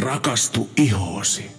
[0.00, 1.50] Rakastu ihoosi.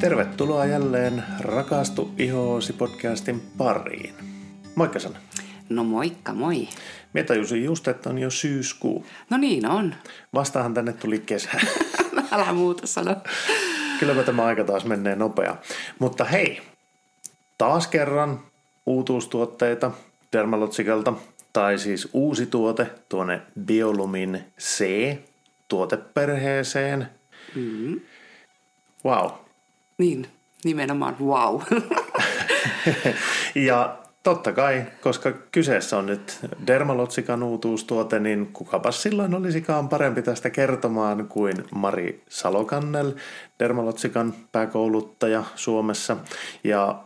[0.00, 4.14] Tervetuloa jälleen Rakastu ihoosi podcastin pariin.
[4.74, 5.18] Moikka Sanna.
[5.68, 6.68] No moikka, moi.
[7.12, 9.06] Mie tajusin just, että on jo syyskuu.
[9.30, 9.94] No niin on.
[10.34, 11.50] Vastahan tänne tuli kesä.
[12.32, 13.16] Älä muuta sano.
[14.00, 15.56] Kylläpä tämä aika taas menee nopea.
[15.98, 16.62] Mutta hei,
[17.58, 18.40] taas kerran
[18.86, 19.90] uutuustuotteita
[20.32, 21.12] Dermalotsikalta,
[21.54, 27.08] tai siis uusi tuote tuonne Biolumin C-tuoteperheeseen.
[27.54, 28.00] Mm.
[29.04, 29.30] Wow.
[29.98, 30.26] Niin,
[30.64, 31.60] nimenomaan wow.
[33.68, 40.50] ja totta kai, koska kyseessä on nyt Dermalotsikan uutuustuote, niin kukapas silloin olisikaan parempi tästä
[40.50, 43.12] kertomaan kuin Mari Salokannel,
[43.58, 46.16] Dermalotsikan pääkouluttaja Suomessa.
[46.64, 47.04] Ja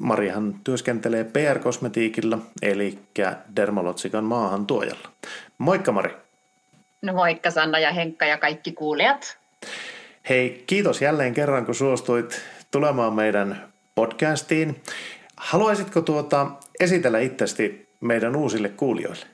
[0.00, 2.98] Marihan työskentelee PR-kosmetiikilla, eli
[3.56, 5.08] Dermalotsikan maahan tuojalla.
[5.58, 6.16] Moikka Mari!
[7.02, 9.38] No moikka Sanna ja Henkka ja kaikki kuulijat.
[10.28, 14.82] Hei, kiitos jälleen kerran, kun suostuit tulemaan meidän podcastiin.
[15.36, 16.46] Haluaisitko tuota
[16.80, 19.26] esitellä itsesi meidän uusille kuulijoille?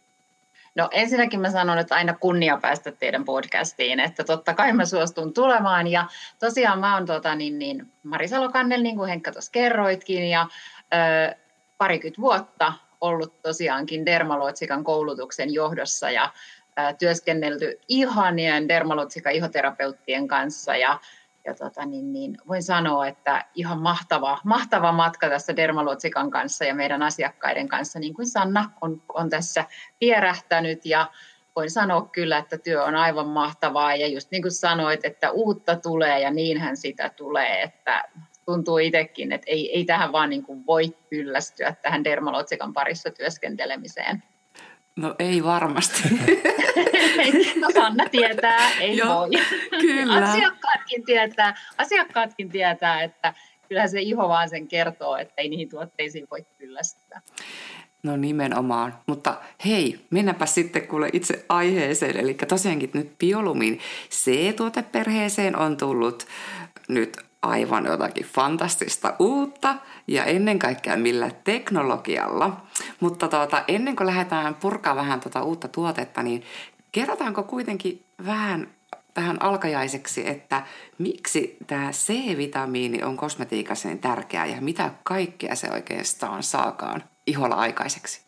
[0.75, 5.33] No ensinnäkin mä sanon, että aina kunnia päästä teidän podcastiin, että totta kai mä suostun
[5.33, 5.87] tulemaan.
[5.87, 6.07] Ja
[6.39, 10.47] tosiaan mä oon tota, niin, niin, Mari Salokannel, niin kuin Henkka tuossa kerroitkin ja
[10.95, 11.35] ö,
[11.79, 16.33] parikymmentä vuotta ollut tosiaankin Dermalotsikan koulutuksen johdossa ja
[16.79, 20.77] ö, työskennelty ihanien Dermalotsikan ihoterapeuttien kanssa.
[20.77, 20.99] Ja
[21.45, 26.75] ja tota, niin, niin, voin sanoa, että ihan mahtava, mahtava matka tässä Dermalotsikan kanssa ja
[26.75, 29.65] meidän asiakkaiden kanssa, niin kuin Sanna on, on tässä
[30.01, 31.07] vierähtänyt ja
[31.57, 35.77] voin sanoa kyllä, että työ on aivan mahtavaa ja just niin kuin sanoit, että uutta
[35.77, 38.05] tulee ja niinhän sitä tulee, että
[38.45, 44.23] tuntuu itsekin, että ei, ei tähän vaan niin kuin voi kyllästyä tähän Dermalotsikan parissa työskentelemiseen.
[45.01, 46.03] No ei varmasti.
[47.61, 49.31] no Sanna tietää, ei Joo, voi.
[49.81, 50.31] kyllä.
[50.31, 53.35] Asiakkaatkin tietää, asiakkaatkin tietää, että
[53.69, 57.21] kyllä se iho vaan sen kertoo, että ei niihin tuotteisiin voi kyllästyä.
[58.03, 58.95] No nimenomaan.
[59.07, 62.17] Mutta hei, mennäpä sitten kuule itse aiheeseen.
[62.17, 63.81] Eli tosiaankin nyt Biolumin
[64.11, 66.27] C-tuoteperheeseen on tullut
[66.89, 69.75] nyt aivan jotakin fantastista uutta
[70.07, 72.61] ja ennen kaikkea millä teknologialla.
[73.01, 76.45] Mutta tuota, ennen kuin lähdetään purkaa vähän tuota uutta tuotetta, niin
[76.93, 78.69] kerrotaanko kuitenkin vähän
[79.15, 80.63] tähän alkajaiseksi, että
[80.99, 88.21] miksi tämä C-vitamiini on kosmetiikassa niin tärkeää ja mitä kaikkea se oikeastaan saakaan iholla aikaiseksi?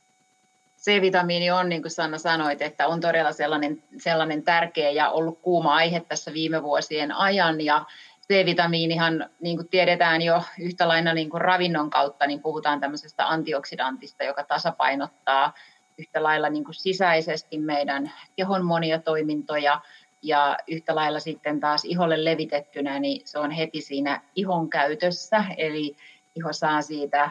[0.83, 5.75] C-vitamiini on, niin kuin Sanna sanoit, että on todella sellainen, sellainen tärkeä ja ollut kuuma
[5.75, 7.61] aihe tässä viime vuosien ajan.
[7.61, 7.85] Ja
[8.29, 14.25] C-vitamiinihan, niin kuin tiedetään jo yhtä lailla niin kuin ravinnon kautta, niin puhutaan tämmöisestä antioksidantista,
[14.25, 15.53] joka tasapainottaa
[15.99, 19.81] yhtä lailla niin kuin sisäisesti meidän kehon monia toimintoja
[20.23, 25.97] ja yhtä lailla sitten taas iholle levitettynä, niin se on heti siinä ihon käytössä, eli
[26.35, 27.31] iho saa siitä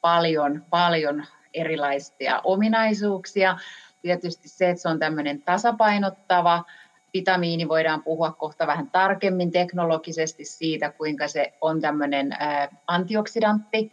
[0.00, 1.24] paljon, paljon
[1.54, 3.58] erilaisia ominaisuuksia.
[4.02, 6.64] Tietysti se, että se on tämmöinen tasapainottava,
[7.14, 12.30] vitamiini voidaan puhua kohta vähän tarkemmin teknologisesti siitä, kuinka se on tämmöinen
[12.86, 13.92] antioksidantti.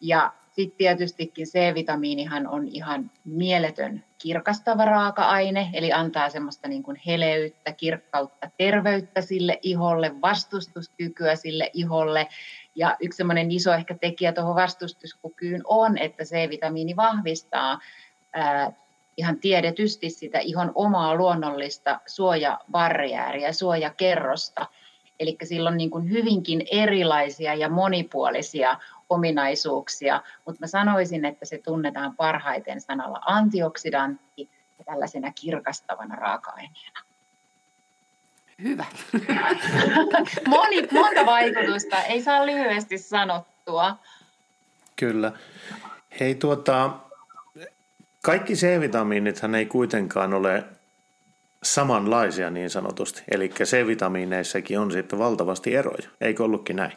[0.00, 7.72] Ja sitten tietystikin C-vitamiinihan on ihan mieletön kirkastava raaka-aine, eli antaa semmoista niin kuin heleyttä,
[7.72, 12.28] kirkkautta, terveyttä sille iholle, vastustuskykyä sille iholle.
[12.74, 17.78] Ja yksi semmoinen iso ehkä tekijä tuohon vastustuskykyyn on, että C-vitamiini vahvistaa
[19.16, 24.66] ihan tiedetysti sitä ihon omaa luonnollista suojabarriääriä, suojakerrosta.
[25.20, 28.76] Eli sillä on niin kuin hyvinkin erilaisia ja monipuolisia
[29.08, 34.48] ominaisuuksia, mutta mä sanoisin, että se tunnetaan parhaiten sanalla antioksidantti
[34.78, 37.00] ja tällaisena kirkastavana raaka-aineena.
[38.62, 38.84] Hyvä.
[40.48, 43.96] Moni, monta vaikutusta, ei saa lyhyesti sanottua.
[44.96, 45.32] Kyllä.
[46.20, 46.90] Hei tuota,
[48.22, 50.64] kaikki C-vitamiinithan ei kuitenkaan ole
[51.62, 53.22] samanlaisia niin sanotusti.
[53.30, 56.08] Eli C-vitamiineissakin on sitten valtavasti eroja.
[56.20, 56.92] Eikö ollutkin näin?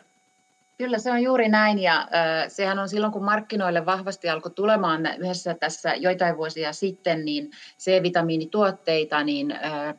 [0.77, 2.07] Kyllä se on juuri näin ja äh,
[2.47, 9.23] sehän on silloin kun markkinoille vahvasti alkoi tulemaan yhdessä tässä joitain vuosia sitten niin C-vitamiinituotteita,
[9.23, 9.95] niin äh,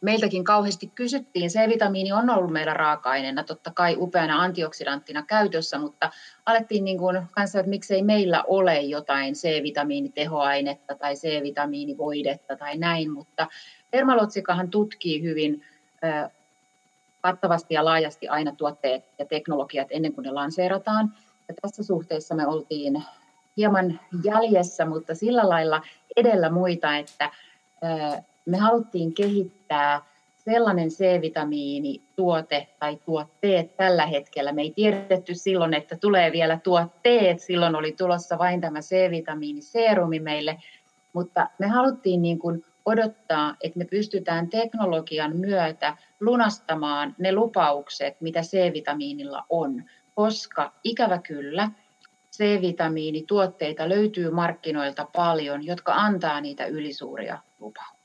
[0.00, 1.50] meiltäkin kauheasti kysyttiin.
[1.50, 6.10] C-vitamiini on ollut meillä raaka-aineena totta kai upeana antioksidanttina käytössä, mutta
[6.46, 13.46] alettiin niin kuin kanssa, että miksei meillä ole jotain C-vitamiinitehoainetta tai C-vitamiinivoidetta tai näin, mutta
[13.92, 15.64] Dermalotsikahan tutkii hyvin
[17.20, 21.14] kattavasti ja laajasti aina tuotteet ja teknologiat ennen kuin ne lanseerataan.
[21.48, 23.02] Ja tässä suhteessa me oltiin
[23.56, 25.82] hieman jäljessä, mutta sillä lailla
[26.16, 27.30] edellä muita, että
[28.44, 30.02] me haluttiin kehittää
[30.44, 34.52] sellainen C-vitamiinituote tai tuotteet tällä hetkellä.
[34.52, 37.40] Me ei tiedetty silloin, että tulee vielä tuotteet.
[37.40, 40.62] Silloin oli tulossa vain tämä C-vitamiiniseerumi meille.
[41.12, 48.40] Mutta me haluttiin niin kuin odottaa, että me pystytään teknologian myötä lunastamaan ne lupaukset, mitä
[48.40, 49.84] C-vitamiinilla on.
[50.14, 51.70] Koska ikävä kyllä,
[52.36, 58.01] C-vitamiinituotteita löytyy markkinoilta paljon, jotka antaa niitä ylisuuria lupauksia.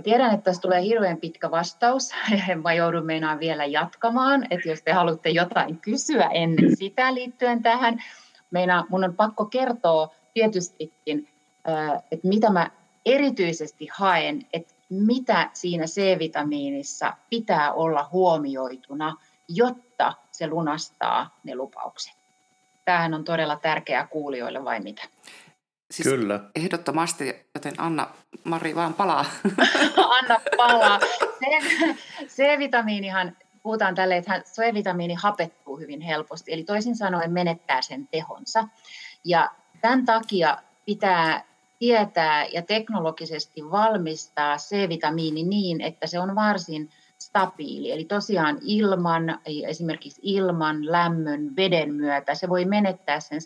[0.00, 2.10] Mä tiedän, että tässä tulee hirveän pitkä vastaus,
[2.64, 8.02] mä joudun meinaan vielä jatkamaan, että jos te haluatte jotain kysyä ennen sitä liittyen tähän,
[8.50, 11.28] meinaan, mun on pakko kertoa tietystikin,
[12.10, 12.70] että mitä mä
[13.06, 19.16] erityisesti haen, että mitä siinä C-vitamiinissa pitää olla huomioituna,
[19.48, 22.14] jotta se lunastaa ne lupaukset.
[22.84, 25.02] Tämähän on todella tärkeää kuulijoille vai mitä?
[25.90, 26.40] Siis Kyllä.
[26.56, 28.08] Ehdottomasti, joten Anna,
[28.44, 29.24] Mari vaan palaa.
[30.20, 31.00] Anna palaa.
[32.26, 38.68] C-vitamiinihan, puhutaan tälle, että C-vitamiini hapettuu hyvin helposti, eli toisin sanoen menettää sen tehonsa.
[39.24, 39.50] Ja
[39.80, 41.44] tämän takia pitää
[41.78, 47.92] tietää ja teknologisesti valmistaa C-vitamiini niin, että se on varsin stabiili.
[47.92, 53.40] Eli tosiaan ilman, esimerkiksi ilman, lämmön, veden myötä se voi menettää sen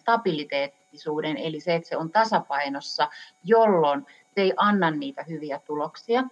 [0.98, 3.08] stabiliteettisuuden, eli se, että se on tasapainossa,
[3.44, 6.24] jolloin se ei anna niitä hyviä tuloksia.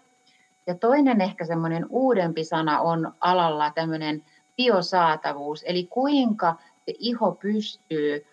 [0.66, 4.24] Ja toinen ehkä semmoinen uudempi sana on alalla tämmöinen
[4.56, 6.56] biosaatavuus, eli kuinka
[6.86, 8.26] se iho pystyy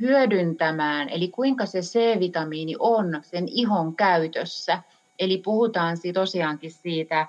[0.00, 4.82] hyödyntämään, eli kuinka se C-vitamiini on sen ihon käytössä.
[5.18, 7.26] Eli puhutaan tosiaankin siitä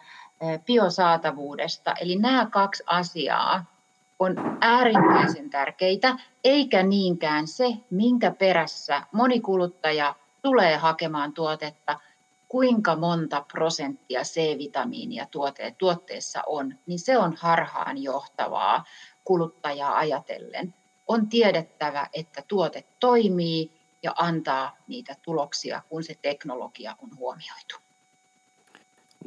[0.65, 1.93] biosaatavuudesta.
[2.01, 3.74] Eli nämä kaksi asiaa
[4.19, 11.99] on äärimmäisen tärkeitä, eikä niinkään se, minkä perässä moni kuluttaja tulee hakemaan tuotetta,
[12.47, 18.83] kuinka monta prosenttia C-vitamiinia tuote, tuotteessa on, niin se on harhaan johtavaa
[19.23, 20.73] kuluttajaa ajatellen.
[21.07, 23.71] On tiedettävä, että tuote toimii
[24.03, 27.75] ja antaa niitä tuloksia, kun se teknologia on huomioitu.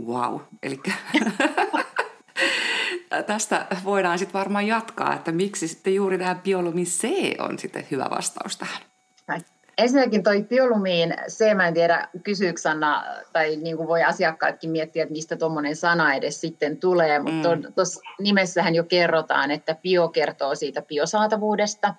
[0.06, 0.80] Wow, eli
[3.26, 7.08] tästä voidaan sitten varmaan jatkaa, että miksi sitten juuri tämä biolumin C
[7.38, 8.82] on sitten hyvä vastaus tähän.
[9.78, 15.02] Ensinnäkin toi biolumiin C, mä en tiedä kysyykö Sanna, tai niin kuin voi asiakkaatkin miettiä,
[15.02, 17.72] että mistä tuommoinen sana edes sitten tulee, mutta mm.
[17.74, 21.94] tuossa nimessähän jo kerrotaan, että bio kertoo siitä biosaatavuudesta,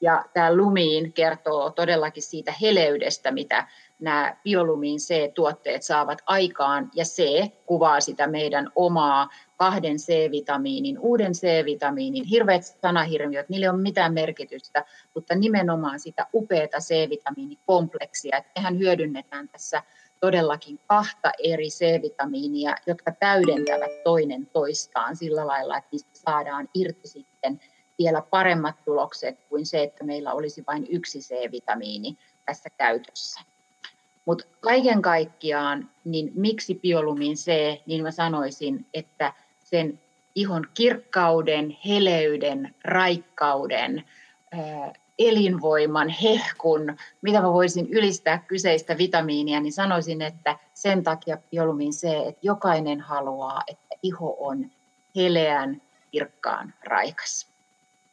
[0.00, 7.22] ja tämä lumiin kertoo todellakin siitä heleydestä, mitä nämä biolumiin C-tuotteet saavat aikaan, ja C
[7.66, 14.84] kuvaa sitä meidän omaa kahden C-vitamiinin, uuden C-vitamiinin, hirveät sanahirmiöt, niille ei ole mitään merkitystä,
[15.14, 19.82] mutta nimenomaan sitä upeata C-vitamiinikompleksia, että mehän hyödynnetään tässä
[20.20, 27.60] todellakin kahta eri C-vitamiinia, jotka täydentävät toinen toistaan sillä lailla, että niistä saadaan irti sitten
[27.98, 33.40] vielä paremmat tulokset kuin se, että meillä olisi vain yksi C-vitamiini tässä käytössä.
[34.28, 37.50] Mutta kaiken kaikkiaan, niin miksi biolumin C,
[37.86, 39.32] niin mä sanoisin, että
[39.64, 40.00] sen
[40.34, 44.04] ihon kirkkauden, heleyden, raikkauden,
[45.18, 52.04] elinvoiman, hehkun, mitä mä voisin ylistää kyseistä vitamiinia, niin sanoisin, että sen takia biolumin C,
[52.28, 54.70] että jokainen haluaa, että iho on
[55.16, 57.46] heleän, kirkkaan, raikas.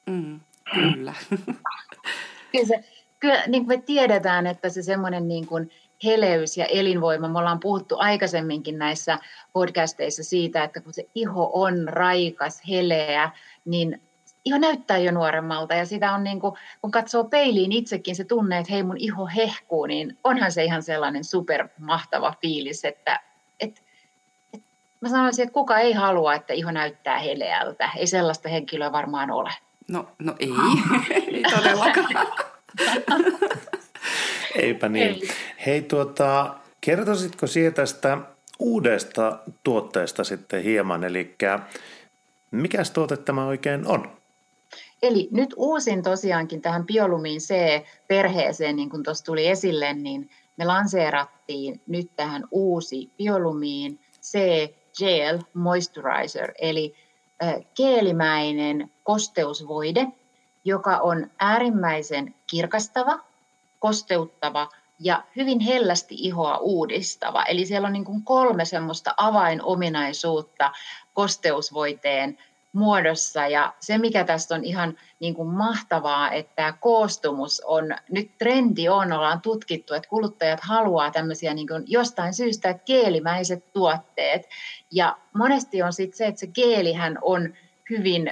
[0.06, 0.40] Mm,
[0.74, 1.14] kyllä.
[2.52, 2.84] kyllä, se,
[3.20, 5.72] kyllä niin kuin me tiedetään, että se semmoinen niin kuin
[6.04, 9.20] heleys ja elinvoima, me ollaan puhuttu aikaisemminkin näissä
[9.54, 13.32] podcasteissa siitä, että kun se iho on raikas, heleä,
[13.66, 14.02] niin
[14.46, 18.58] iho näyttää jo nuoremmalta ja sitä on niin kuin, kun katsoo peiliin itsekin se tunne,
[18.58, 23.20] että hei mun iho hehkuu, niin onhan se ihan sellainen supermahtava fiilis, että
[23.60, 23.84] et,
[24.54, 24.64] et,
[25.02, 27.90] mä sanoisin, että kuka ei halua, että iho näyttää heleältä.
[27.98, 29.52] Ei sellaista henkilöä varmaan ole.
[29.88, 30.50] No, no ei,
[31.34, 32.28] ei todellakaan.
[34.56, 35.08] Eipä niin.
[35.08, 35.22] Ei.
[35.66, 38.18] Hei, tuota, kertoisitko sinä tästä
[38.60, 41.36] uudesta tuotteesta sitten hieman, eli
[42.52, 44.12] mikä tuote tämä oikein on?
[45.02, 51.82] Eli nyt uusin tosiaankin tähän biolumiin C-perheeseen, niin kuin tuossa tuli esille, niin me lanseerattiin
[51.88, 54.38] nyt tähän uusi biolumiin C
[55.00, 56.96] Gel Moisturizer, eli
[57.78, 60.08] keelimäinen kosteusvoide,
[60.66, 63.20] joka on äärimmäisen kirkastava,
[63.86, 67.44] kosteuttava ja hyvin hellästi ihoa uudistava.
[67.44, 70.72] Eli siellä on niin kuin kolme semmoista avainominaisuutta
[71.14, 72.38] kosteusvoiteen
[72.74, 73.48] muodossa.
[73.48, 78.90] Ja se, mikä tästä on ihan niin kuin mahtavaa, että tämä koostumus on, nyt trendi
[78.90, 84.50] on, ollaan tutkittu, että kuluttajat haluaa tämmöisiä niin kuin jostain syystä, että geelimäiset tuotteet.
[84.92, 87.54] Ja monesti on sitten se, että se geelihän on
[87.90, 88.32] hyvin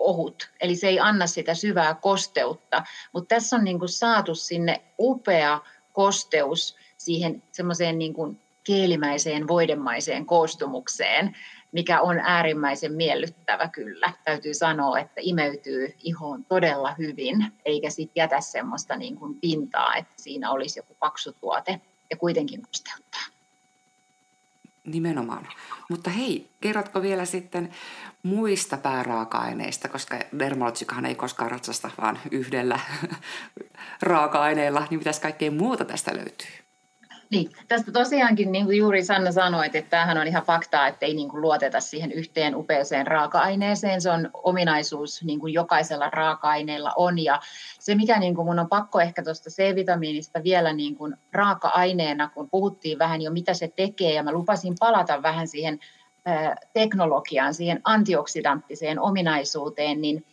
[0.00, 2.82] ohut, eli se ei anna sitä syvää kosteutta.
[3.12, 5.60] Mutta tässä on niin kuin saatu sinne upea
[5.92, 11.36] kosteus siihen semmoiseen niin kuin keelimäiseen, voidemaiseen koostumukseen,
[11.72, 14.12] mikä on äärimmäisen miellyttävä kyllä.
[14.24, 20.14] Täytyy sanoa, että imeytyy ihoon todella hyvin, eikä sitten jätä semmoista niin kuin pintaa, että
[20.16, 21.80] siinä olisi joku paksu tuote
[22.10, 23.39] ja kuitenkin kosteuttaa.
[24.84, 25.48] Nimenomaan.
[25.90, 27.70] Mutta hei, kerrotko vielä sitten
[28.22, 32.80] muista pääraaka-aineista, koska Dermalotsikahan ei koskaan ratsasta vaan yhdellä
[34.02, 36.69] raaka-aineella, niin mitäs kaikkea muuta tästä löytyy?
[37.30, 41.14] Niin, tästä tosiaankin niin kuin juuri Sanna sanoi, että tämähän on ihan faktaa, että ei
[41.14, 44.00] niin kuin luoteta siihen yhteen upeeseen raaka-aineeseen.
[44.00, 47.18] Se on ominaisuus, niin kuin jokaisella raaka-aineella on.
[47.18, 47.40] Ja
[47.78, 52.50] se, mikä niin kuin mun on pakko ehkä tuosta C-vitamiinista vielä niin kuin raaka-aineena, kun
[52.50, 55.78] puhuttiin vähän jo mitä se tekee, ja mä lupasin palata vähän siihen
[56.72, 60.24] teknologiaan, siihen antioksidanttiseen ominaisuuteen, niin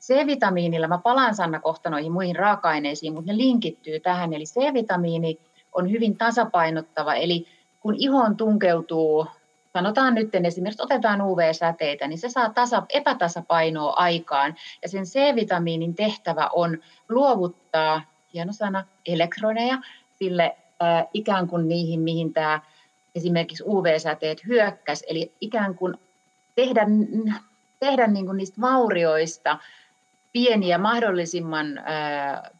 [0.00, 5.38] C-vitamiinilla, mä palaan Sanna kohta noihin muihin raaka-aineisiin, mutta ne linkittyy tähän, eli C-vitamiini
[5.74, 7.46] on hyvin tasapainottava, eli
[7.80, 9.26] kun ihoon tunkeutuu,
[9.72, 16.50] sanotaan nyt esimerkiksi otetaan UV-säteitä, niin se saa tasa, epätasapainoa aikaan, ja sen C-vitamiinin tehtävä
[16.52, 16.78] on
[17.08, 18.02] luovuttaa,
[18.34, 19.78] hieno sana, elektroneja
[20.18, 22.60] sille äh, ikään kuin niihin, mihin tämä
[23.14, 25.94] esimerkiksi UV-säteet hyökkäs, eli ikään kuin
[26.54, 26.86] tehdä,
[27.80, 29.58] tehdä niin kuin niistä vaurioista
[30.32, 32.50] pieniä mahdollisimman ää,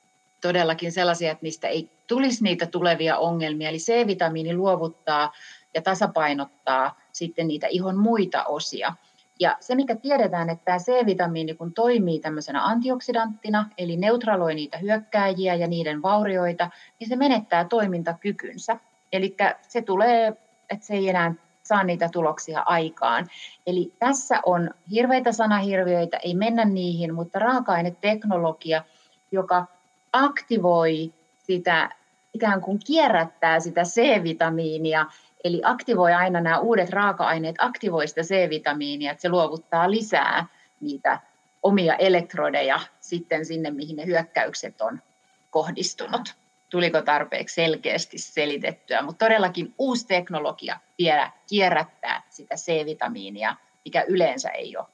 [0.48, 3.68] todellakin sellaisia, että niistä ei tulisi niitä tulevia ongelmia.
[3.68, 5.32] Eli C-vitamiini luovuttaa
[5.74, 8.94] ja tasapainottaa sitten niitä ihon muita osia.
[9.40, 15.54] Ja se, mikä tiedetään, että tämä C-vitamiini, kun toimii tämmöisenä antioksidanttina, eli neutraloi niitä hyökkääjiä
[15.54, 16.70] ja niiden vaurioita,
[17.00, 18.76] niin se menettää toimintakykynsä.
[19.12, 19.36] Eli
[19.68, 20.36] se tulee
[20.70, 23.26] että se ei enää saa niitä tuloksia aikaan.
[23.66, 28.84] Eli tässä on hirveitä sanahirviöitä, ei mennä niihin, mutta raaka-aineteknologia,
[29.32, 29.66] joka
[30.14, 31.90] aktivoi sitä,
[32.34, 35.06] ikään kuin kierrättää sitä C-vitamiinia,
[35.44, 40.46] eli aktivoi aina nämä uudet raaka-aineet, aktivoi sitä C-vitamiinia, että se luovuttaa lisää
[40.80, 41.20] niitä
[41.62, 45.02] omia elektrodeja sitten sinne, mihin ne hyökkäykset on
[45.50, 46.34] kohdistunut
[46.74, 54.76] tuliko tarpeeksi selkeästi selitettyä, mutta todellakin uusi teknologia vielä kierrättää sitä C-vitamiinia, mikä yleensä ei
[54.76, 54.86] ole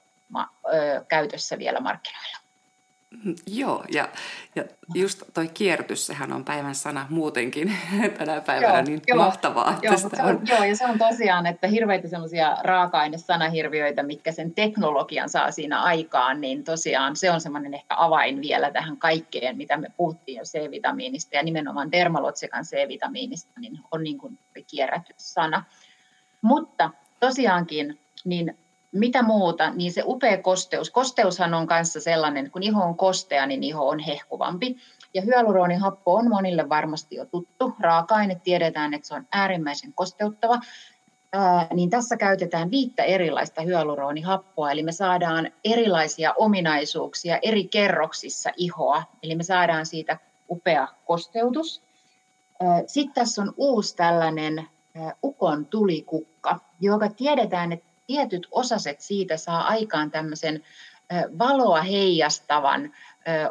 [1.09, 2.40] käytössä vielä markkinoilla.
[3.47, 4.09] Joo, ja,
[4.55, 4.65] ja
[4.95, 7.73] just toi kierrätys, sehän on päivän sana muutenkin
[8.19, 9.79] tänä päivänä, joo, niin joo, mahtavaa.
[9.83, 10.41] Joo, se on, on.
[10.47, 16.41] joo, ja se on tosiaan, että hirveitä semmoisia raaka-ainesanahirviöitä, mitkä sen teknologian saa siinä aikaan,
[16.41, 21.37] niin tosiaan se on semmoinen ehkä avain vielä tähän kaikkeen, mitä me puhuttiin jo C-vitamiinista,
[21.37, 25.65] ja nimenomaan dermalotsikan C-vitamiinista, niin on niin kuin kierrätyssana.
[26.43, 26.91] Mutta
[27.21, 28.57] tosiaankin, niin
[28.93, 30.91] mitä muuta, niin se upea kosteus.
[30.91, 34.77] Kosteushan on kanssa sellainen, että kun iho on kostea, niin iho on hehkuvampi.
[35.15, 37.75] Ja hyaluronihappo on monille varmasti jo tuttu.
[37.81, 40.61] Raaka-aine tiedetään, että se on äärimmäisen kosteuttava.
[41.33, 49.03] Ää, niin tässä käytetään viittä erilaista hyaluronihappoa, eli me saadaan erilaisia ominaisuuksia eri kerroksissa ihoa,
[49.23, 50.19] eli me saadaan siitä
[50.51, 51.83] upea kosteutus.
[52.87, 54.69] Sitten tässä on uusi tällainen
[55.25, 60.63] ukon tulikukka, joka tiedetään, että tietyt osaset siitä saa aikaan tämmöisen
[61.39, 62.93] valoa heijastavan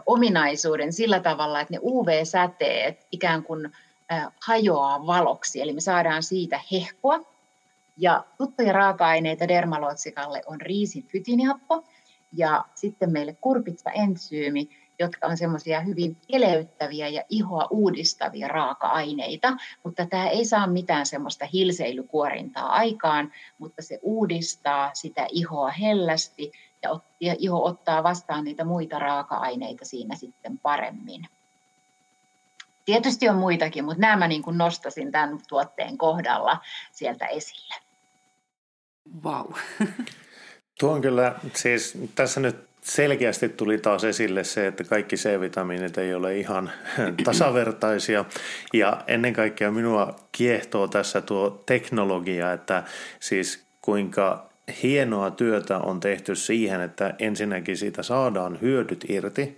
[0.06, 3.72] ominaisuuden sillä tavalla, että ne UV-säteet ikään kuin
[4.46, 7.20] hajoaa valoksi, eli me saadaan siitä hehkoa.
[7.98, 11.84] Ja tuttuja raaka-aineita dermalootsikalle on riisin fytinihappo
[12.34, 20.06] ja sitten meille kurpitsa entsyymi, jotka on semmoisia hyvin eleyttäviä ja ihoa uudistavia raaka-aineita, mutta
[20.06, 26.52] tämä ei saa mitään semmoista hilseilykuorintaa aikaan, mutta se uudistaa sitä ihoa hellästi
[27.20, 31.28] ja, iho ottaa vastaan niitä muita raaka-aineita siinä sitten paremmin.
[32.86, 36.60] Tietysti on muitakin, mutta nämä mä niin kuin nostasin tämän tuotteen kohdalla
[36.92, 37.76] sieltä esille.
[39.24, 39.52] Wow.
[40.80, 46.14] Tuo on kyllä, siis tässä nyt selkeästi tuli taas esille se, että kaikki C-vitamiinit ei
[46.14, 46.72] ole ihan
[47.24, 48.26] tasavertaisia.
[48.74, 52.84] Ja ennen kaikkea minua kiehtoo tässä tuo teknologia, että
[53.20, 54.50] siis kuinka
[54.84, 59.58] hienoa työtä on tehty siihen, että ensinnäkin siitä saadaan hyödyt irti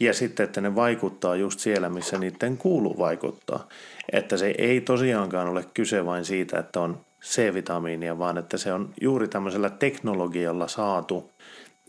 [0.00, 3.68] ja sitten, että ne vaikuttaa just siellä, missä niiden kuuluu vaikuttaa.
[4.12, 8.90] Että se ei tosiaankaan ole kyse vain siitä, että on C-vitamiinia, vaan että se on
[9.00, 11.30] juuri tämmöisellä teknologialla saatu,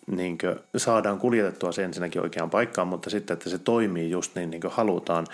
[0.08, 4.50] niin kuin, saadaan kuljetettua se ensinnäkin oikeaan paikkaan, mutta sitten, että se toimii just niin,
[4.50, 5.27] niin kuin halutaan.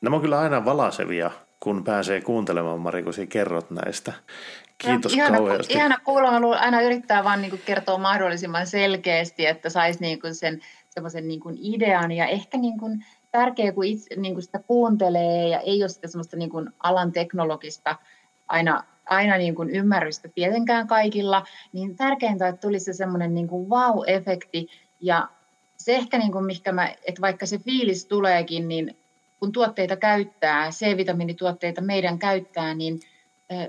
[0.00, 4.12] Nämä on kyllä aina valasevia, kun pääsee kuuntelemaan, Mari, kun kerrot näistä.
[4.78, 5.74] Kiitos ihana, kauheasti.
[5.74, 11.40] Ihana kuulla, aina yrittää vaan niin kertoa mahdollisimman selkeästi, että saisi niin sen semmoisen niin
[11.56, 15.88] idean ja ehkä niin kuin tärkeää, kun itse niin kuin sitä kuuntelee ja ei ole
[15.88, 17.96] sitä semmoista niin kuin alan teknologista
[18.48, 23.68] aina, aina niin kuin ymmärrystä tietenkään kaikilla, niin tärkeintä, että tulisi se semmoinen niin kuin
[23.68, 24.66] wow-efekti
[25.00, 25.28] ja
[25.76, 28.96] se ehkä, niin kuin, mikä mä, että vaikka se fiilis tuleekin, niin
[29.40, 33.00] kun tuotteita käyttää, C-vitamiinituotteita meidän käyttää, niin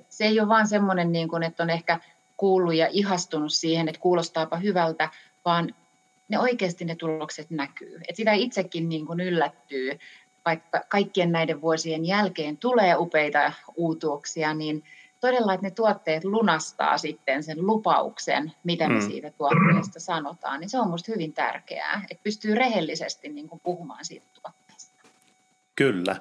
[0.09, 1.99] se ei ole vaan semmoinen, niin kuin, että on ehkä
[2.37, 5.09] kuullut ja ihastunut siihen, että kuulostaapa hyvältä,
[5.45, 5.75] vaan
[6.29, 8.01] ne oikeasti ne tulokset näkyy.
[8.09, 9.99] Et sitä itsekin niin kuin yllättyy,
[10.45, 14.83] vaikka kaikkien näiden vuosien jälkeen tulee upeita uutuuksia, niin
[15.21, 19.01] todella, että ne tuotteet lunastaa sitten sen lupauksen, mitä me mm.
[19.01, 24.05] siitä tuotteesta sanotaan, niin se on minusta hyvin tärkeää, että pystyy rehellisesti niin kuin puhumaan
[24.05, 25.03] siitä tuotteesta.
[25.75, 26.15] Kyllä.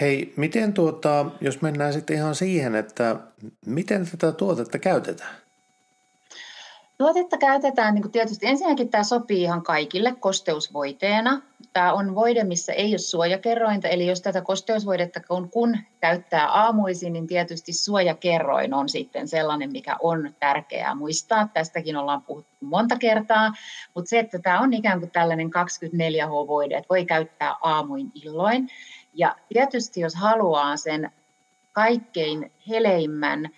[0.00, 3.16] Hei, miten tuota, jos mennään sitten ihan siihen, että
[3.66, 5.47] miten tätä tuotetta käytetään?
[6.98, 11.42] Tuotetta käytetään niin tietysti ensinnäkin tämä sopii ihan kaikille kosteusvoiteena.
[11.72, 17.12] Tämä on voide, missä ei ole suojakerrointa, eli jos tätä kosteusvoidetta kun, kun käyttää aamuisin,
[17.12, 21.48] niin tietysti suojakerroin on sitten sellainen, mikä on tärkeää muistaa.
[21.54, 23.52] Tästäkin ollaan puhuttu monta kertaa,
[23.94, 28.68] mutta se, että tämä on ikään kuin tällainen 24H-voide, että voi käyttää aamuin illoin.
[29.14, 31.10] Ja tietysti jos haluaa sen
[31.72, 33.50] kaikkein heleimmän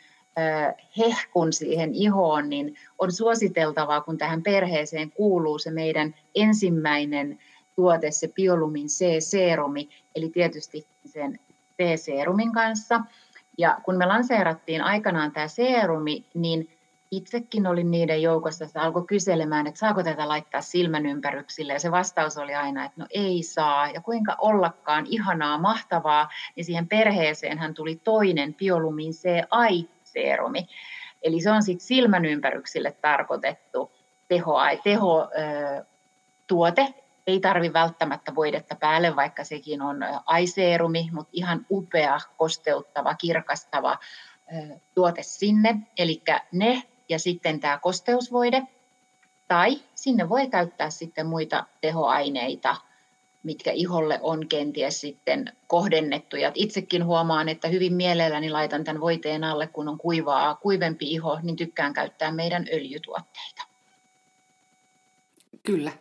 [0.99, 7.39] hehkun siihen ihoon, niin on suositeltavaa, kun tähän perheeseen kuuluu se meidän ensimmäinen
[7.75, 11.39] tuote, se Biolumin C-seerumi, eli tietysti sen
[11.83, 13.01] C-seerumin kanssa.
[13.59, 16.69] Ja kun me lanseerattiin aikanaan tämä seerumi, niin
[17.11, 21.73] itsekin olin niiden joukossa, että alkoi kyselemään, että saako tätä laittaa silmän ympäryksille.
[21.73, 23.91] Ja se vastaus oli aina, että no ei saa.
[23.91, 26.29] Ja kuinka ollakaan ihanaa, mahtavaa.
[26.57, 30.67] Niin siihen perheeseen hän tuli toinen Biolumin C-ai seerumi.
[31.23, 33.93] Eli se on sitten silmän ympäryksille tarkoitettu
[34.29, 35.29] teho, teho
[36.47, 36.95] tuote.
[37.27, 39.97] Ei tarvi välttämättä voidetta päälle, vaikka sekin on
[40.27, 43.99] aiseerumi, mutta ihan upea, kosteuttava, kirkastava
[44.95, 45.77] tuote sinne.
[45.99, 48.63] Eli ne ja sitten tämä kosteusvoide.
[49.49, 52.77] Tai sinne voi käyttää sitten muita tehoaineita–
[53.43, 56.53] mitkä iholle on kenties sitten kohdennettuja.
[56.55, 61.57] Itsekin huomaan, että hyvin mielelläni laitan tämän voiteen alle, kun on kuivaa, kuivempi iho, niin
[61.57, 63.63] tykkään käyttää meidän öljytuotteita.
[65.63, 65.93] Kyllä.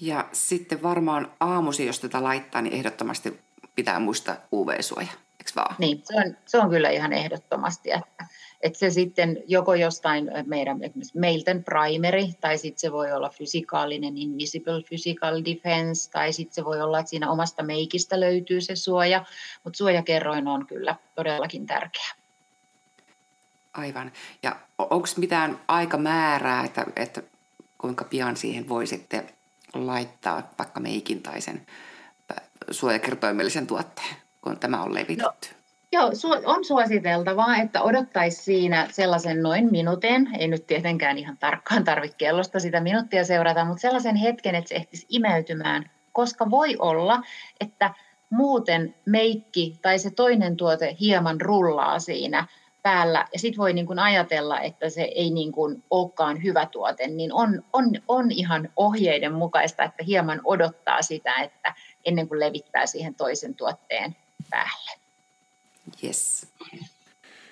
[0.00, 3.40] Ja sitten varmaan aamusi, jos tätä laittaa, niin ehdottomasti
[3.74, 5.12] pitää muistaa UV-suoja,
[5.48, 5.76] eikö vaan?
[5.78, 8.26] Niin, se on, se on kyllä ihan ehdottomasti, että
[8.60, 10.78] että se sitten joko jostain meidän
[11.14, 16.80] meilten primeri, tai sitten se voi olla fysikaalinen invisible physical defense, tai sitten se voi
[16.80, 19.24] olla, että siinä omasta meikistä löytyy se suoja,
[19.64, 22.08] mutta suojakerroin on kyllä todellakin tärkeä.
[23.72, 24.12] Aivan.
[24.42, 27.22] Ja onko mitään aikamäärää, että, että
[27.78, 29.30] kuinka pian siihen voi sitten
[29.74, 31.66] laittaa vaikka meikin tai sen
[32.70, 34.16] suojakertoimellisen tuotteen,
[34.48, 35.48] kun tämä on levitetty?
[35.52, 35.58] No
[35.92, 36.10] Joo,
[36.44, 42.60] on suositeltavaa, että odottaisi siinä sellaisen noin minuutin, ei nyt tietenkään ihan tarkkaan tarvitse kellosta
[42.60, 47.22] sitä minuuttia seurata, mutta sellaisen hetken, että se ehtisi imeytymään, koska voi olla,
[47.60, 47.94] että
[48.30, 52.46] muuten meikki tai se toinen tuote hieman rullaa siinä
[52.82, 53.24] päällä.
[53.32, 57.64] Ja sitten voi niin ajatella, että se ei niin kuin olekaan hyvä tuote, niin on,
[57.72, 63.54] on, on ihan ohjeiden mukaista, että hieman odottaa sitä, että ennen kuin levittää siihen toisen
[63.54, 64.16] tuotteen
[64.50, 64.90] päälle.
[66.04, 66.46] Yes.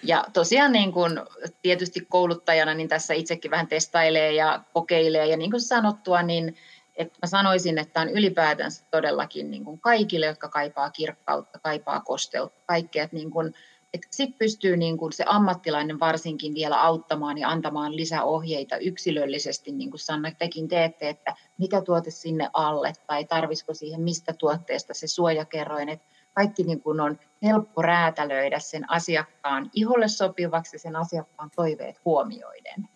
[0.03, 1.21] Ja tosiaan niin kuin
[1.63, 5.27] tietysti kouluttajana niin tässä itsekin vähän testailee ja kokeilee.
[5.27, 6.57] Ja niin kuin sanottua, niin
[6.97, 12.63] että mä sanoisin, että on ylipäätänsä todellakin niin kuin kaikille, jotka kaipaa kirkkautta, kaipaa kosteutta,
[12.67, 13.05] kaikkea.
[13.05, 13.55] Että niin kuin,
[13.95, 19.91] että sit pystyy niin kuin se ammattilainen varsinkin vielä auttamaan ja antamaan lisäohjeita yksilöllisesti, niin
[19.91, 25.07] kuin Sanna tekin teette, että mikä tuote sinne alle tai tarvisiko siihen mistä tuotteesta se
[25.07, 25.89] suojakerroin.
[25.89, 26.07] Että
[26.37, 32.89] kaikki niin kuin on helppo räätälöidä sen asiakkaan iholle sopivaksi sen asiakkaan toiveet huomioiden.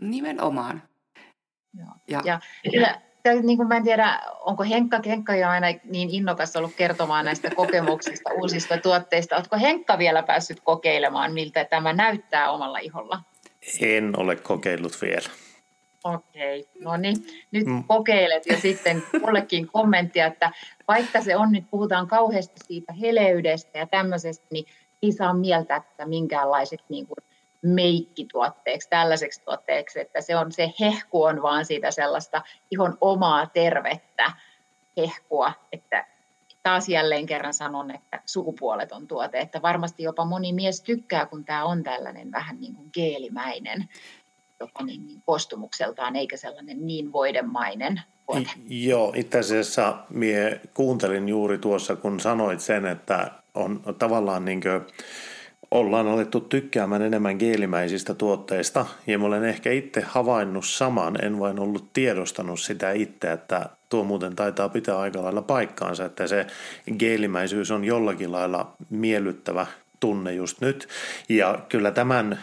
[0.00, 0.82] Nimenomaan.
[1.78, 1.88] Joo.
[2.08, 2.98] Ja, ja kyllä,
[3.42, 7.50] niin kuin mä en tiedä, onko Henkka, Henkka jo aina niin innokas ollut kertomaan näistä
[7.50, 9.36] kokemuksista, uusista tuotteista.
[9.36, 13.20] Oletko Henkka vielä päässyt kokeilemaan, miltä tämä näyttää omalla iholla?
[13.80, 15.28] En ole kokeillut vielä.
[16.04, 16.82] Okei, okay.
[16.82, 17.16] no niin,
[17.50, 17.84] nyt mm.
[17.84, 20.50] kokeilet ja sitten kullekin kommenttia, että
[20.88, 24.64] vaikka se on nyt, puhutaan kauheasti siitä heleydestä ja tämmöisestä, niin
[25.02, 27.18] ei saa mieltää tätä minkäänlaiseksi niin kuin
[27.62, 34.32] meikkituotteeksi, tällaiseksi tuotteeksi, että se on se hehku on vaan siitä sellaista ihon omaa tervettä
[34.96, 36.06] hehkua, että
[36.62, 41.64] taas jälleen kerran sanon, että sukupuoleton tuote, että varmasti jopa moni mies tykkää, kun tämä
[41.64, 43.88] on tällainen vähän niin kuin geelimäinen
[44.62, 48.50] jopa niin, niin kostumukseltaan, eikä sellainen niin voidemainen tuote.
[48.68, 54.80] Joo, itse asiassa mie kuuntelin juuri tuossa, kun sanoit sen, että on tavallaan niin kuin
[55.70, 61.60] ollaan alettu tykkäämään enemmän geelimäisistä tuotteista ja mä olen ehkä itse havainnut saman, en vain
[61.60, 66.46] ollut tiedostanut sitä itse, että tuo muuten taitaa pitää aika lailla paikkaansa, että se
[66.98, 69.66] geelimäisyys on jollakin lailla miellyttävä
[70.02, 70.88] tunne just nyt.
[71.28, 72.40] Ja kyllä tämän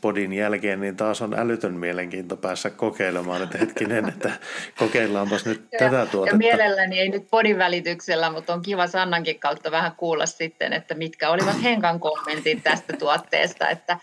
[0.00, 4.30] podin jälkeen niin taas on älytön mielenkiinto päässä kokeilemaan, että hetkinen, että
[4.78, 6.34] kokeillaanpas nyt ja, tätä tuotetta.
[6.34, 10.94] Ja mielelläni ei nyt podin välityksellä, mutta on kiva Sannankin kautta vähän kuulla sitten, että
[10.94, 13.98] mitkä olivat Henkan kommentit tästä tuotteesta, että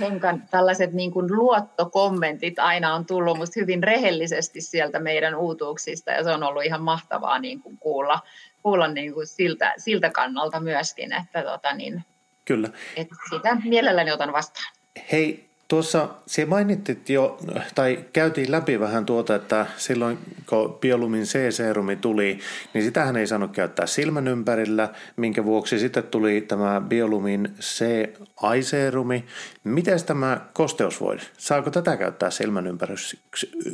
[0.00, 6.24] Henkan tällaiset niin kuin luottokommentit aina on tullut musta hyvin rehellisesti sieltä meidän uutuuksista ja
[6.24, 8.20] se on ollut ihan mahtavaa niin kuin kuulla,
[8.62, 12.04] kuulla niin kuin siltä, siltä kannalta myöskin, että tota niin,
[12.44, 12.68] Kyllä.
[12.96, 14.74] Että sitä mielelläni otan vastaan.
[15.12, 17.38] Hei, tuossa se mainittit jo,
[17.74, 22.38] tai käytiin läpi vähän tuota, että silloin kun biolumin C-seerumi tuli,
[22.74, 29.24] niin sitähän ei saanut käyttää silmän ympärillä, minkä vuoksi sitten tuli tämä biolumin C-aiseerumi.
[29.64, 31.22] Miten tämä kosteusvoide?
[31.38, 33.16] Saako tätä käyttää silmän ympärys,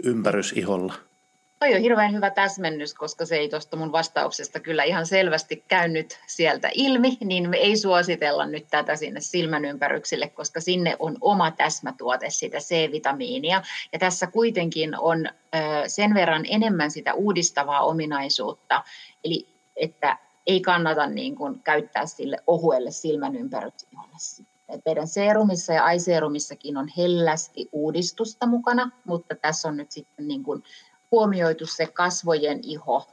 [0.04, 1.09] ympärysiholla?
[1.60, 6.18] Toi on hirveän hyvä täsmennys, koska se ei tuosta mun vastauksesta kyllä ihan selvästi käynyt
[6.26, 11.50] sieltä ilmi, niin me ei suositella nyt tätä sinne silmän ympäryksille, koska sinne on oma
[11.50, 13.62] täsmätuote sitä C-vitamiinia.
[13.92, 15.28] Ja tässä kuitenkin on
[15.86, 18.82] sen verran enemmän sitä uudistavaa ominaisuutta,
[19.24, 24.00] eli että ei kannata niin kuin käyttää sille ohuelle silmän ympärykselle.
[24.84, 30.62] Meidän seerumissa ja aiseerumissakin on hellästi uudistusta mukana, mutta tässä on nyt sitten niin kuin
[31.10, 33.06] huomioitu se kasvojen iho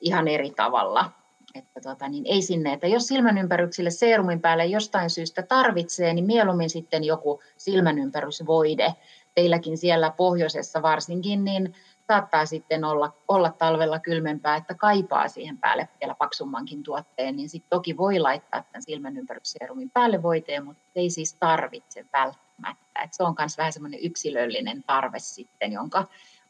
[0.00, 1.10] ihan eri tavalla.
[1.54, 6.70] Että tota, niin ei sinne, että jos silmänympäryksille seerumin päälle jostain syystä tarvitsee, niin mieluummin
[6.70, 8.94] sitten joku silmänympärysvoide.
[9.34, 11.74] Teilläkin siellä pohjoisessa varsinkin, niin
[12.08, 17.70] saattaa sitten olla, olla talvella kylmempää, että kaipaa siihen päälle vielä paksummankin tuotteen, niin sitten
[17.70, 23.02] toki voi laittaa tämän silmänympärysseerumin päälle voiteen, mutta ei siis tarvitse välttämättä.
[23.04, 26.04] Et se on myös vähän semmoinen yksilöllinen tarve sitten, jonka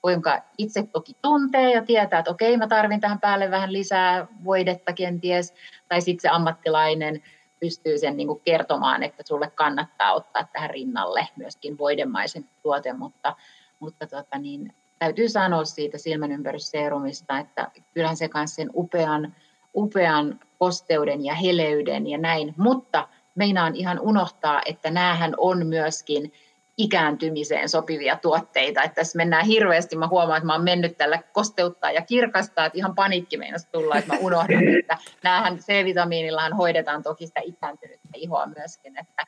[0.04, 4.92] jonka itse toki tuntee ja tietää, että okei, mä tarvin tähän päälle vähän lisää voidetta
[4.92, 5.54] kenties,
[5.88, 7.22] tai sitten se ammattilainen
[7.60, 13.36] pystyy sen niin kuin kertomaan, että sulle kannattaa ottaa tähän rinnalle myöskin voidemaisen tuote, mutta,
[13.80, 19.34] mutta tota niin, täytyy sanoa siitä silmänympärysseerumista, että kyllähän se kanssa sen upean,
[19.74, 26.32] upean kosteuden ja heleyden ja näin, mutta meinaan ihan unohtaa, että näähän on myöskin
[26.80, 28.82] ikääntymiseen sopivia tuotteita.
[28.82, 32.78] Että tässä mennään hirveästi, mä huomaan, että mä oon mennyt tällä kosteuttaa ja kirkastaa, että
[32.78, 38.46] ihan paniikki meinasi tulla, että mä unohdan, että näähän C-vitamiinillahan hoidetaan toki sitä ikääntynyttä ihoa
[38.46, 39.26] myöskin, että,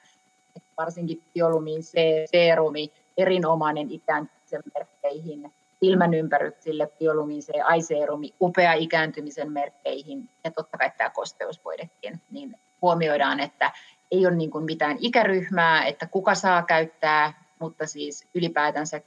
[0.56, 1.94] että varsinkin biolumin C,
[2.30, 10.90] seerumi, erinomainen ikääntymisen merkkeihin, silmän ympäryksille, biolumin C, aiseerumi, upea ikääntymisen merkkeihin ja totta kai
[10.98, 13.70] tämä kosteusvoidekin, niin huomioidaan, että
[14.10, 19.00] ei ole niin kuin mitään ikäryhmää, että kuka saa käyttää, mutta siis ylipäätänsä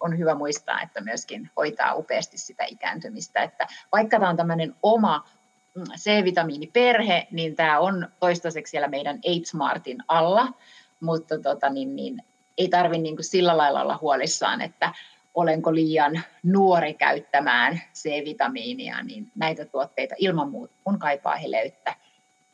[0.00, 3.42] on hyvä muistaa, että myöskin hoitaa upeasti sitä ikääntymistä.
[3.42, 5.28] Että vaikka tämä on tämmöinen oma
[5.74, 10.48] mm, C-vitamiiniperhe, niin tämä on toistaiseksi siellä meidän Smartin alla,
[11.00, 12.22] mutta tota, niin, niin,
[12.58, 14.92] ei tarvitse niin sillä lailla olla huolissaan, että
[15.34, 21.96] olenko liian nuori käyttämään C-vitamiinia, niin näitä tuotteita ilman muuta kun kaipaa heleyttä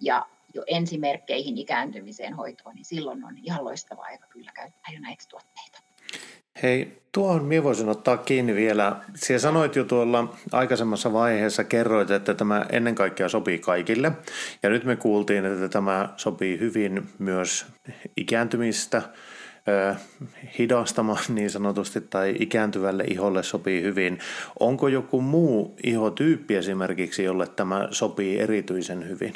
[0.01, 5.25] ja jo ensimerkkeihin ikääntymiseen hoitoon, niin silloin on ihan loistava aika kyllä käyttää jo näitä
[5.31, 5.79] tuotteita.
[6.63, 8.97] Hei, tuohon minä voisin ottaa kiinni vielä.
[9.15, 14.13] Siellä sanoit jo tuolla aikaisemmassa vaiheessa, kerroit, että tämä ennen kaikkea sopii kaikille.
[14.63, 17.67] Ja nyt me kuultiin, että tämä sopii hyvin myös
[18.17, 19.03] ikääntymistä
[20.59, 24.19] hidastamaan niin sanotusti tai ikääntyvälle iholle sopii hyvin.
[24.61, 29.35] Onko joku muu ihotyyppi esimerkiksi, jolle tämä sopii erityisen hyvin?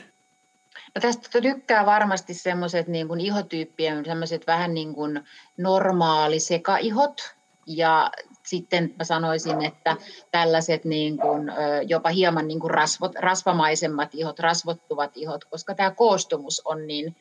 [0.95, 5.21] No tästä tykkää varmasti semmoiset niin kuin ihotyyppien, semmoiset vähän niin kuin
[5.57, 7.35] normaali sekaihot
[7.67, 8.11] ja
[8.47, 9.97] sitten mä sanoisin, että
[10.31, 11.53] tällaiset niin kuin,
[11.87, 17.17] jopa hieman niin kuin rasvot, rasvamaisemmat ihot, rasvottuvat ihot, koska tämä koostumus on niin,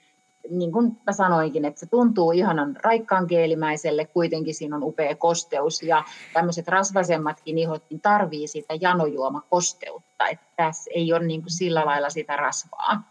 [0.50, 5.84] niin kuin mä sanoinkin, että se tuntuu ihanan raikkaan keelimäiselle, kuitenkin siinä on upea kosteus
[5.84, 6.04] ja
[6.34, 12.10] tämmöiset rasvasemmatkin ihot niin tarvii sitä janojuomakosteutta, että tässä ei ole niin kuin sillä lailla
[12.10, 13.11] sitä rasvaa.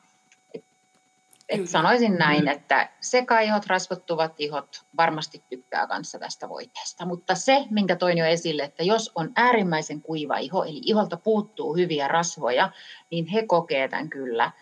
[1.50, 7.06] Et sanoisin näin, että sekaihot, rasvottuvat ihot varmasti tykkää kanssa tästä voiteesta.
[7.06, 11.76] Mutta se, minkä toin jo esille, että jos on äärimmäisen kuiva iho, eli iholta puuttuu
[11.76, 12.70] hyviä rasvoja,
[13.10, 14.52] niin he kokee tämän kyllä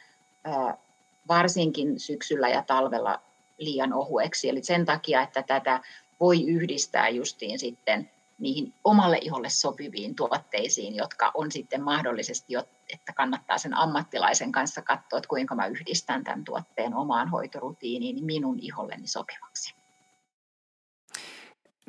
[1.28, 3.22] varsinkin syksyllä ja talvella
[3.58, 4.48] liian ohueksi.
[4.48, 5.80] Eli sen takia, että tätä
[6.20, 12.54] voi yhdistää justiin sitten niihin omalle iholle sopiviin tuotteisiin, jotka on sitten mahdollisesti,
[12.92, 18.58] että kannattaa sen ammattilaisen kanssa katsoa, että kuinka mä yhdistän tämän tuotteen omaan hoitorutiiniin minun
[18.60, 19.77] iholleni sopivaksi.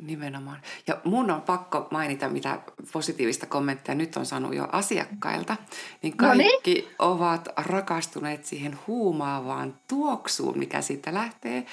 [0.02, 0.60] Nimenomaan.
[0.86, 2.60] Ja mun on pakko mainita, mitä
[2.92, 5.56] positiivista kommentteja nyt on saanut jo asiakkailta.
[6.02, 6.94] Niin kaikki no niin.
[6.98, 11.66] ovat rakastuneet siihen huumaavaan tuoksuun, mikä siitä lähtee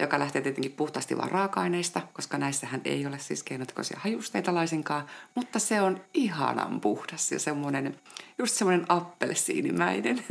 [0.00, 5.58] joka lähtee tietenkin puhtaasti vain raaka-aineista, koska näissähän ei ole siis keinotekoisia hajusteita laisinkaan, mutta
[5.58, 7.96] se on ihanan puhdas ja semmoinen,
[8.38, 10.24] just semmoinen appelsiinimäinen.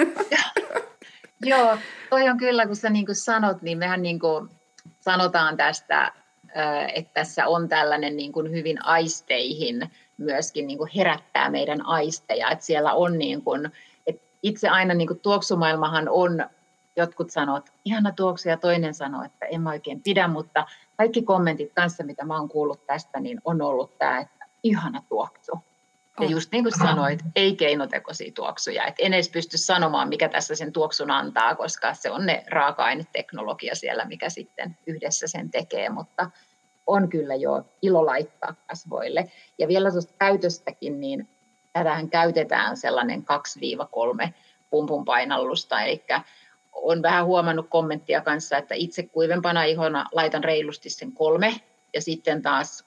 [1.42, 1.78] Joo,
[2.10, 4.50] toi on kyllä, kun sä niin kuin sanot, niin mehän niin kuin
[5.02, 6.12] sanotaan tästä,
[6.94, 12.66] että tässä on tällainen niin kuin hyvin aisteihin myöskin niin kuin herättää meidän aisteja, että
[12.66, 13.72] siellä on niin kuin,
[14.08, 16.46] että itse aina niin kuin tuoksumaailmahan on
[16.96, 20.66] jotkut sanoo, että ihana tuoksu ja toinen sanoo, että en mä oikein pidä, mutta
[20.98, 25.60] kaikki kommentit kanssa, mitä mä oon kuullut tästä, niin on ollut tämä, että ihana tuoksu.
[26.20, 28.86] Ja just niin kuin sanoit, ei keinotekoisia tuoksuja.
[28.86, 33.76] Et en edes pysty sanomaan, mikä tässä sen tuoksun antaa, koska se on ne raaka-aineteknologia
[33.76, 35.90] siellä, mikä sitten yhdessä sen tekee.
[35.90, 36.32] Mutta
[36.88, 39.32] on kyllä jo ilo laittaa kasvoille.
[39.58, 41.30] Ja vielä tuosta käytöstäkin, niin
[41.74, 43.26] tätähän käytetään sellainen
[44.26, 44.30] 2-3
[44.70, 46.04] pumpun painallusta, eli
[46.72, 51.62] on vähän huomannut kommenttia kanssa, että itse kuivempana ihona laitan reilusti sen kolme,
[51.94, 52.86] ja sitten taas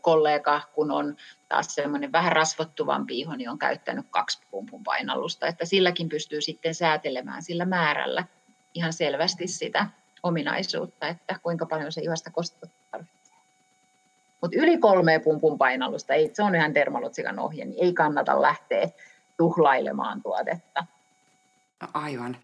[0.00, 1.16] kollega, kun on
[1.48, 6.74] taas semmoinen vähän rasvottuvampi iho, niin on käyttänyt kaksi pumpun painallusta, että silläkin pystyy sitten
[6.74, 8.24] säätelemään sillä määrällä
[8.74, 9.86] ihan selvästi sitä
[10.22, 13.36] ominaisuutta, että kuinka paljon se ihosta kosteutta tarvitsee.
[14.40, 18.88] Mutta yli kolme pumpun painallusta, ei, se on ihan dermalotsikan ohje, niin ei kannata lähteä
[19.36, 20.84] tuhlailemaan tuotetta.
[21.94, 22.36] Aivan.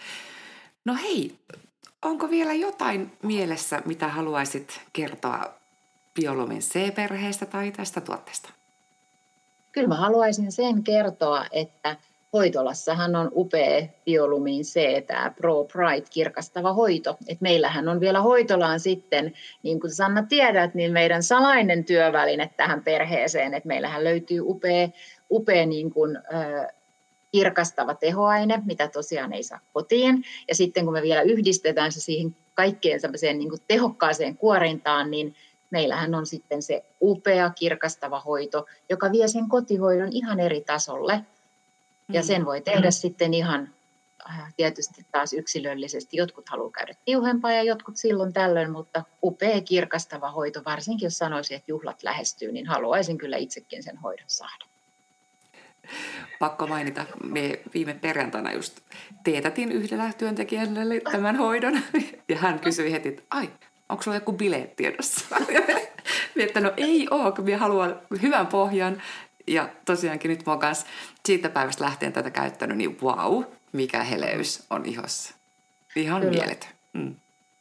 [0.85, 1.39] No hei,
[2.03, 5.55] onko vielä jotain mielessä, mitä haluaisit kertoa
[6.17, 8.49] Biolumin C-perheestä tai tästä tuotteesta?
[9.73, 11.97] Kyllä mä haluaisin sen kertoa, että
[12.33, 17.17] hoitolassahan on upea Biolumin C, tämä Pro Pride kirkastava hoito.
[17.29, 22.85] Et meillähän on vielä hoitolaan sitten, niin kuin Sanna tiedät, niin meidän salainen työväline tähän
[22.85, 24.89] perheeseen, että meillähän löytyy upea,
[25.31, 26.19] upea niin kuin,
[27.33, 30.25] kirkastava tehoaine, mitä tosiaan ei saa kotiin.
[30.49, 35.35] Ja sitten kun me vielä yhdistetään se siihen kaikkeen niin kuin tehokkaaseen kuorintaan, niin
[35.71, 41.21] meillähän on sitten se upea kirkastava hoito, joka vie sen kotihoidon ihan eri tasolle.
[42.13, 42.93] Ja sen voi tehdä mm.
[42.93, 43.69] sitten ihan
[44.31, 46.17] äh, tietysti taas yksilöllisesti.
[46.17, 51.57] Jotkut haluaa käydä tiuhempaa ja jotkut silloin tällöin, mutta upea kirkastava hoito, varsinkin jos sanoisin,
[51.57, 54.67] että juhlat lähestyy, niin haluaisin kyllä itsekin sen hoidon saada
[56.39, 58.81] pakko mainita, me viime perjantaina just
[59.25, 61.81] teetätin yhdellä työntekijälle tämän hoidon.
[62.29, 63.49] Ja hän kysyi heti, että ai,
[63.88, 65.37] onko sulla joku bileet tiedossa?
[66.37, 69.03] että no ei ole, kun minä haluan hyvän pohjan.
[69.46, 70.87] Ja tosiaankin nyt mä kanssa
[71.27, 75.35] siitä päivästä lähtien tätä käyttänyt, niin wow, mikä heleys on ihossa.
[75.96, 76.33] Ihan Kyllä.
[76.33, 76.70] mieletön.
[76.92, 77.14] Mm.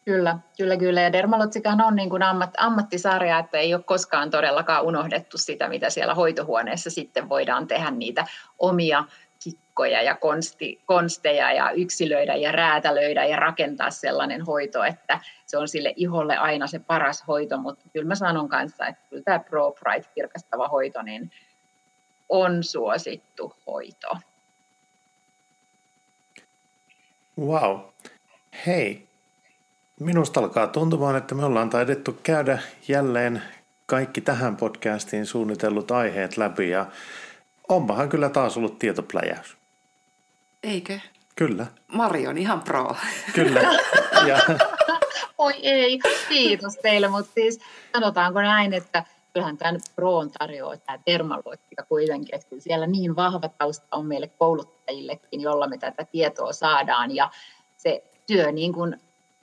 [0.06, 1.02] Kyllä, kyllä, kyllä.
[1.02, 5.90] Ja Dermalotsikahan on niin kuin ammat, ammattisarja, että ei ole koskaan todellakaan unohdettu sitä, mitä
[5.90, 8.28] siellä hoitohuoneessa sitten voidaan tehdä niitä
[8.60, 9.04] omia
[9.76, 15.68] kikkoja ja konsti, konsteja ja yksilöidä ja räätälöidä ja rakentaa sellainen hoito, että se on
[15.68, 19.72] sille iholle aina se paras hoito, mutta kyllä mä sanon kanssa, että kyllä tämä Pro
[19.72, 21.32] Pride kirkastava hoito niin
[22.30, 24.08] on suosittu hoito.
[27.40, 27.80] Wow.
[28.66, 29.08] Hei,
[30.00, 33.42] Minusta alkaa tuntumaan, että me ollaan taidettu käydä jälleen
[33.86, 36.86] kaikki tähän podcastiin suunnitellut aiheet läpi ja
[37.70, 39.65] onpahan kyllä taas ollut tietopläjäys.
[40.66, 41.00] Eikö?
[41.36, 41.66] Kyllä.
[41.88, 42.96] Mari on ihan pro.
[43.34, 43.62] Kyllä.
[44.28, 44.38] Ja...
[45.38, 46.00] Oi ei,
[46.30, 47.60] kiitos teille, mutta siis
[47.94, 53.50] sanotaanko näin, että kyllähän tämän Proon tarjoaa tämä termaloittika kuitenkin, että kyllä siellä niin vahva
[53.58, 57.30] tausta on meille kouluttajillekin, jolla me tätä tietoa saadaan ja
[57.78, 59.02] se työ niin kuin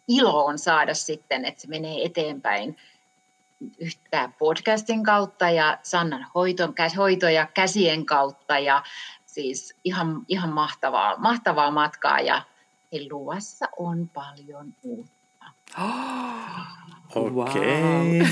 [0.08, 2.76] ilo on saada sitten, että se menee eteenpäin
[3.78, 8.82] yhtä podcastin kautta ja Sannan hoiton, hoito ja käsien kautta ja
[9.32, 12.42] siis ihan, ihan mahtavaa, mahtavaa matkaa ja
[13.10, 15.46] luvassa on paljon uutta.
[17.14, 17.30] Okei.
[17.30, 18.28] Okay.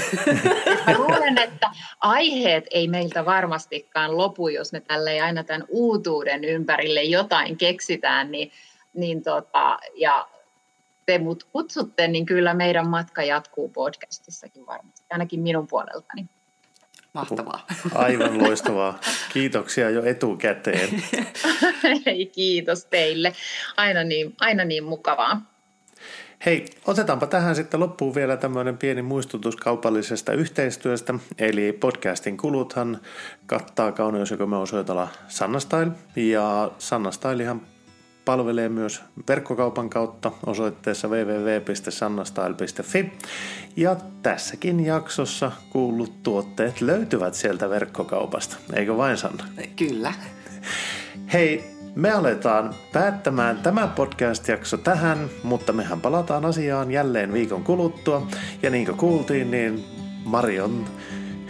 [0.89, 0.97] Wow.
[0.97, 7.57] luulen, että aiheet ei meiltä varmastikaan lopu, jos me tälle aina tämän uutuuden ympärille jotain
[7.57, 8.53] keksitään, niin,
[8.95, 10.29] niin tota, ja
[11.07, 16.29] te mut kutsutte, niin kyllä meidän matka jatkuu podcastissakin varmasti, ainakin minun puoleltani.
[17.13, 17.67] Mahtavaa.
[17.95, 19.01] Aivan loistavaa.
[19.33, 21.03] Kiitoksia jo etukäteen.
[22.35, 23.33] Kiitos teille.
[23.77, 25.43] Aina niin, aina niin mukavaa.
[26.47, 31.15] Hei, otetaanpa tähän sitten loppuun vielä tämmöinen pieni muistutus kaupallisesta yhteistyöstä.
[31.39, 33.01] Eli podcastin kuluthan
[33.47, 35.91] kattaa kauneus- ja osoitella Sannastyle.
[36.17, 37.61] Ja Sannastylehan
[38.31, 43.13] palvelee myös verkkokaupan kautta osoitteessa www.sannastyle.fi.
[43.77, 49.45] Ja tässäkin jaksossa kuullut tuotteet löytyvät sieltä verkkokaupasta, eikö vain Sanna?
[49.77, 50.13] Kyllä.
[51.33, 51.65] Hei,
[51.95, 58.27] me aletaan päättämään tämä podcast-jakso tähän, mutta mehän palataan asiaan jälleen viikon kuluttua.
[58.63, 59.85] Ja niin kuin kuultiin, niin
[60.25, 60.85] Marion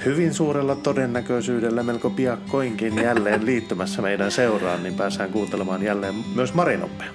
[0.04, 7.08] hyvin suurella todennäköisyydellä melko piakkoinkin jälleen liittymässä meidän seuraan, niin pääsään kuuntelemaan jälleen myös Marinoppea.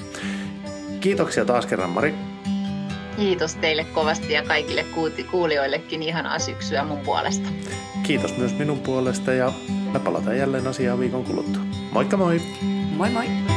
[1.00, 2.14] Kiitoksia taas kerran Mari.
[3.18, 4.86] Kiitos teille kovasti ja kaikille
[5.32, 7.50] kuulijoillekin ihanaa syksyä mun puolesta.
[8.04, 9.54] Kiitos myös minun puolesta ja
[9.94, 11.62] me palataan jälleen asiaan viikon kuluttua.
[11.92, 12.42] Moikka moi!
[12.98, 13.55] Moi moi!